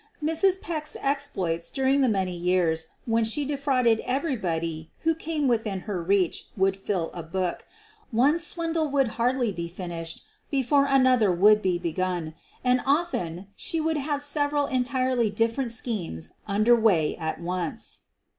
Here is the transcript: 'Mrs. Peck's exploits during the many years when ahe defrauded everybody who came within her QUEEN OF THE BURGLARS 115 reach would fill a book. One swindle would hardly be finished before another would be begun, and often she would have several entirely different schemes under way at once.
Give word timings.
'Mrs. 0.31 0.59
Peck's 0.59 0.97
exploits 0.99 1.69
during 1.69 2.01
the 2.01 2.09
many 2.09 2.35
years 2.35 2.87
when 3.05 3.23
ahe 3.23 3.45
defrauded 3.47 3.99
everybody 4.03 4.89
who 5.01 5.13
came 5.13 5.47
within 5.47 5.81
her 5.81 5.97
QUEEN 6.01 6.01
OF 6.01 6.07
THE 6.07 6.13
BURGLARS 6.15 6.47
115 6.55 6.61
reach 6.65 6.79
would 6.81 6.85
fill 6.87 7.11
a 7.13 7.21
book. 7.21 7.65
One 8.09 8.39
swindle 8.39 8.89
would 8.89 9.07
hardly 9.19 9.51
be 9.51 9.67
finished 9.67 10.23
before 10.49 10.85
another 10.87 11.31
would 11.31 11.61
be 11.61 11.77
begun, 11.77 12.33
and 12.63 12.81
often 12.83 13.45
she 13.55 13.79
would 13.79 13.97
have 13.97 14.23
several 14.23 14.65
entirely 14.65 15.29
different 15.29 15.71
schemes 15.71 16.31
under 16.47 16.75
way 16.75 17.15
at 17.17 17.39
once. 17.39 18.05